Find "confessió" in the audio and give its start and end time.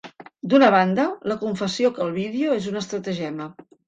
1.43-1.91